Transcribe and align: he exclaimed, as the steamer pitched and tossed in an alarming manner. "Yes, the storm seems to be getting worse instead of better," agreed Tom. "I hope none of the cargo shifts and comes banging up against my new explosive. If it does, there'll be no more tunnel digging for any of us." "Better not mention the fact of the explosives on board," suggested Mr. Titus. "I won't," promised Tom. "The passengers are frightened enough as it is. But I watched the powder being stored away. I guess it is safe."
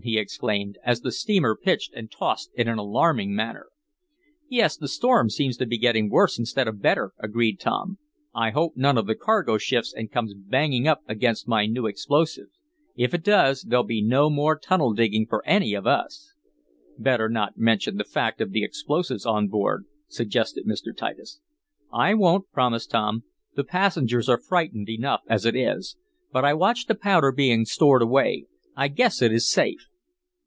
he 0.03 0.17
exclaimed, 0.17 0.79
as 0.83 1.01
the 1.01 1.11
steamer 1.11 1.55
pitched 1.55 1.93
and 1.93 2.09
tossed 2.09 2.49
in 2.55 2.67
an 2.67 2.79
alarming 2.79 3.35
manner. 3.35 3.67
"Yes, 4.49 4.75
the 4.75 4.87
storm 4.87 5.29
seems 5.29 5.57
to 5.57 5.65
be 5.67 5.77
getting 5.77 6.09
worse 6.09 6.39
instead 6.39 6.67
of 6.67 6.81
better," 6.81 7.11
agreed 7.19 7.59
Tom. 7.59 7.99
"I 8.33 8.49
hope 8.49 8.75
none 8.75 8.97
of 8.97 9.05
the 9.05 9.13
cargo 9.13 9.59
shifts 9.59 9.93
and 9.95 10.11
comes 10.11 10.33
banging 10.33 10.87
up 10.87 11.01
against 11.07 11.47
my 11.47 11.67
new 11.67 11.85
explosive. 11.85 12.47
If 12.95 13.13
it 13.13 13.23
does, 13.23 13.61
there'll 13.61 13.83
be 13.83 14.01
no 14.01 14.27
more 14.31 14.57
tunnel 14.57 14.93
digging 14.93 15.27
for 15.29 15.45
any 15.45 15.75
of 15.75 15.85
us." 15.85 16.33
"Better 16.97 17.29
not 17.29 17.59
mention 17.59 17.97
the 17.97 18.03
fact 18.03 18.41
of 18.41 18.49
the 18.53 18.63
explosives 18.63 19.27
on 19.27 19.49
board," 19.49 19.85
suggested 20.07 20.65
Mr. 20.65 20.97
Titus. 20.97 21.41
"I 21.93 22.15
won't," 22.15 22.49
promised 22.51 22.89
Tom. 22.89 23.23
"The 23.55 23.63
passengers 23.63 24.27
are 24.27 24.39
frightened 24.41 24.89
enough 24.89 25.21
as 25.27 25.45
it 25.45 25.55
is. 25.55 25.95
But 26.31 26.43
I 26.43 26.55
watched 26.55 26.87
the 26.87 26.95
powder 26.95 27.31
being 27.31 27.65
stored 27.65 28.01
away. 28.01 28.45
I 28.75 28.87
guess 28.87 29.21
it 29.21 29.31
is 29.31 29.47
safe." 29.47 29.85